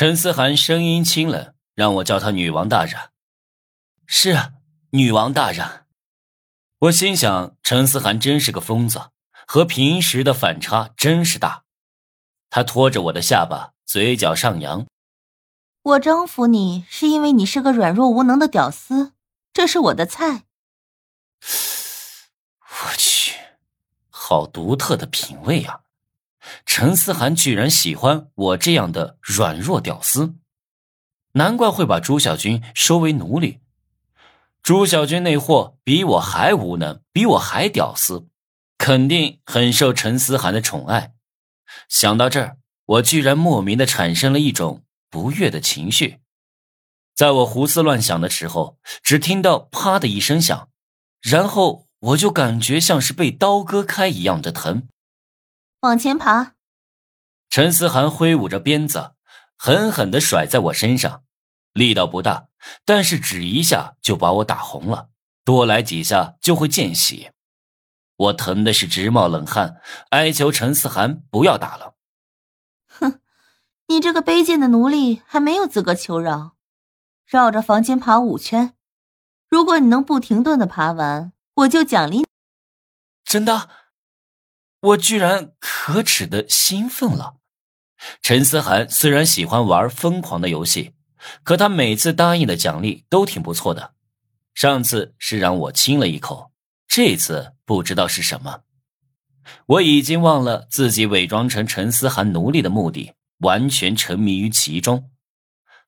[0.00, 3.10] 陈思涵声音清冷，让我叫她女王大人。
[4.06, 4.52] 是啊，
[4.92, 5.84] 女王大人。
[6.78, 9.10] 我心想，陈思涵真是个疯子，
[9.46, 11.64] 和平时的反差真是大。
[12.48, 14.86] 他拖着我的下巴，嘴角上扬。
[15.82, 19.12] 我征服你是因为你是个软弱无能的屌丝，
[19.52, 20.44] 这是我的菜。
[21.42, 23.36] 我去，
[24.08, 25.82] 好独特的品味啊！
[26.64, 30.34] 陈思涵居然喜欢我这样的软弱屌丝，
[31.32, 33.60] 难怪会把朱小军收为奴隶。
[34.62, 38.28] 朱小军那货比我还无能，比我还屌丝，
[38.76, 41.14] 肯定很受陈思涵的宠爱。
[41.88, 46.18] 想到这儿，我居然莫名的产生了一种不悦的情绪。
[47.14, 50.68] 在我胡思乱想的时候，只听到“啪”的一声响，
[51.20, 54.88] 然后我就感觉像是被刀割开一样的疼。
[55.80, 56.52] 往前爬！
[57.48, 59.14] 陈思涵挥舞着鞭子，
[59.56, 61.24] 狠狠的甩在我身上，
[61.72, 62.48] 力道不大，
[62.84, 65.08] 但是只一下就把我打红了，
[65.42, 67.32] 多来几下就会见血。
[68.16, 71.94] 我疼的是直冒冷汗，哀求陈思涵不要打了。
[72.86, 73.20] 哼，
[73.86, 76.56] 你这个卑贱的奴隶还没有资格求饶。
[77.24, 78.74] 绕着房间爬五圈，
[79.48, 82.26] 如果你能不停顿的爬完，我就奖励。
[83.24, 83.70] 真的？
[84.80, 87.36] 我居然可耻的兴奋了。
[88.22, 90.94] 陈思涵虽然喜欢玩疯狂的游戏，
[91.42, 93.94] 可他每次答应的奖励都挺不错的。
[94.54, 96.52] 上次是让我亲了一口，
[96.88, 98.60] 这次不知道是什么。
[99.66, 105.10] 我已经忘了自己伪装成陈思涵奴隶的目的，完全沉迷于其中。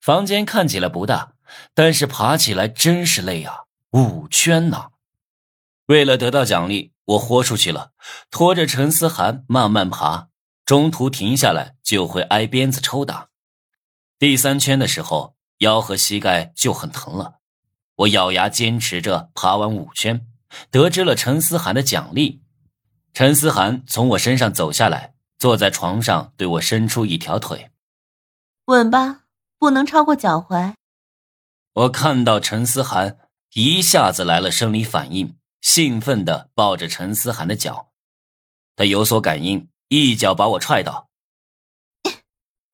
[0.00, 1.32] 房间看起来不大，
[1.74, 3.64] 但是爬起来真是累啊！
[3.90, 4.90] 五圈呢。
[5.86, 7.92] 为了得到奖励，我豁出去了，
[8.30, 10.28] 拖着陈思涵慢慢爬。
[10.64, 13.28] 中途停下来就会挨鞭子抽打。
[14.18, 17.36] 第三圈的时候，腰和膝盖就很疼了。
[17.94, 20.26] 我咬牙坚持着爬完五圈，
[20.70, 22.42] 得知了陈思涵的奖励。
[23.14, 27.70] 陈思涵从我身上走下来，坐在床上对我伸出一条腿
[28.66, 29.20] ：“稳吧，
[29.58, 30.74] 不能超过脚踝。”
[31.72, 33.18] 我看到陈思涵
[33.54, 37.90] 一下子来了生理反应，兴奋地抱着陈思涵的脚。
[38.76, 39.68] 他有所感应。
[39.88, 41.10] 一脚把我踹倒。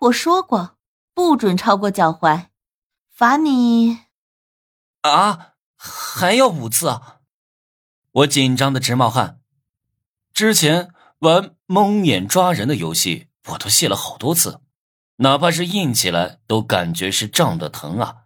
[0.00, 0.76] 我说过
[1.14, 2.48] 不准超过脚踝，
[3.10, 4.00] 罚你。
[5.02, 7.20] 啊，还要五次啊！
[8.10, 9.40] 我紧张的直冒汗。
[10.34, 14.60] 之前玩蒙眼抓人的游戏，我都卸了好多次，
[15.16, 18.24] 哪怕是硬起来都感觉是胀的疼啊。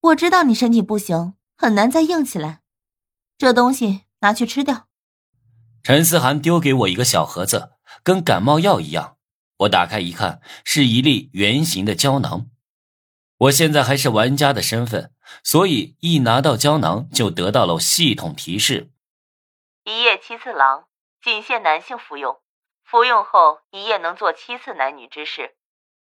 [0.00, 2.61] 我知道你身体不行，很难再硬起来。
[3.42, 4.86] 这东西拿去吃掉。
[5.82, 7.72] 陈思涵丢给我一个小盒子。
[8.04, 9.16] 跟感冒药一样，
[9.56, 12.46] 我打开一看，是一粒圆形的胶囊。
[13.38, 18.92] 我现在还是玩家的身份，所以一拿到胶囊就得到了系统提示：
[19.82, 20.84] 一夜七次郎，
[21.20, 22.36] 仅限男性服用，
[22.84, 25.56] 服用后一夜能做七次男女之事，